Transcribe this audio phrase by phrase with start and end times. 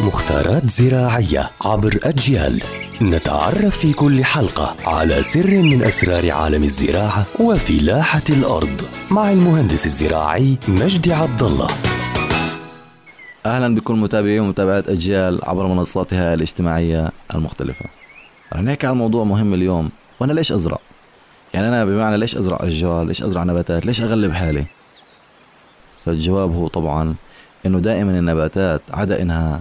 [0.00, 2.62] مختارات زراعية عبر أجيال
[3.02, 10.58] نتعرف في كل حلقة على سر من أسرار عالم الزراعة وفلاحة الأرض مع المهندس الزراعي
[10.68, 11.66] مجدي عبد الله
[13.46, 17.84] أهلا بكل متابعي ومتابعات أجيال عبر منصاتها الاجتماعية المختلفة.
[18.52, 19.90] رح نحكي عن موضوع مهم اليوم
[20.20, 20.78] وأنا ليش أزرع؟
[21.54, 24.64] يعني أنا بمعنى ليش أزرع أشجار؟ ليش أزرع نباتات؟ ليش أغلب حالي؟
[26.04, 27.14] فالجواب هو طبعا
[27.66, 29.60] إنه دائما النباتات عدا إنها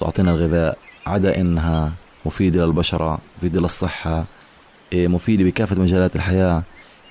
[0.00, 1.92] تعطينا الغذاء عدا إنها
[2.26, 4.24] مفيدة للبشرة مفيدة للصحة
[4.92, 6.62] إيه، مفيدة بكافة مجالات الحياة.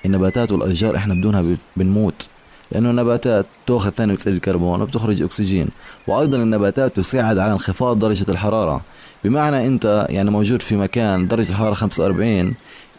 [0.06, 1.44] النباتات والأشجار إحنا بدونها
[1.76, 2.26] بنموت
[2.72, 5.68] لأنه النباتات تأخذ ثاني أكسيد الكربون وبتخرج أكسجين.
[6.06, 8.80] وأيضا النباتات تساعد على انخفاض درجة الحرارة.
[9.24, 12.54] بمعنى أنت يعني موجود في مكان درجة الحرارة 45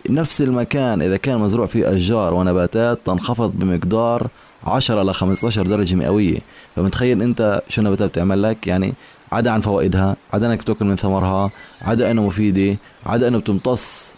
[0.10, 4.28] نفس المكان إذا كان مزروع فيه أشجار ونباتات تنخفض بمقدار
[4.64, 6.40] 10 ل 15 درجة مئوية.
[6.76, 8.94] فمتخيل أنت شو النباتات بتعمل لك؟ يعني
[9.32, 14.16] عدا عن فوائدها عدا أنك تأكل من ثمرها عدا أنه مفيدة عدا أنه بتمتص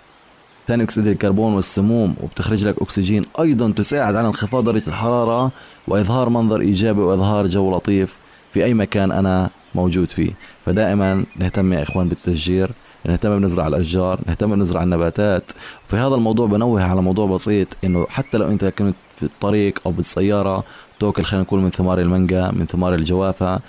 [0.68, 5.52] ثاني أكسيد الكربون والسموم وبتخرج لك أكسجين أيضا تساعد على انخفاض درجة الحرارة
[5.88, 8.18] وإظهار منظر إيجابي وإظهار جو لطيف
[8.54, 10.32] في أي مكان أنا موجود فيه.
[10.66, 12.72] فدائما نهتم يا إخوان بالتشجير.
[13.06, 15.44] نهتم بنزرع الأشجار نهتم بنزرع النباتات.
[15.88, 19.92] في هذا الموضوع بنوه على موضوع بسيط إنه حتى لو أنت كنت في الطريق أو
[19.92, 20.64] بالسيارة
[21.00, 23.60] تاكل خلينا نقول من ثمار المانجا من ثمار الجوافة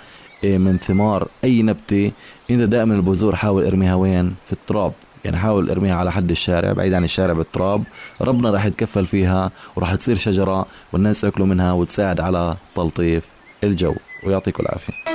[0.43, 2.11] إيه، من ثمار أي نبتة
[2.51, 4.93] أنت دائما البذور حاول إرميها وين؟ في التراب.
[5.25, 7.83] يعني حاول إرميها على حد الشارع بعيد عن الشارع بالتراب.
[8.21, 13.23] ربنا راح يتكفل فيها وراح تصير شجرة والناس يأكلوا منها وتساعد على تلطيف
[13.63, 13.95] الجو.
[14.23, 15.14] ويعطيكم العافية.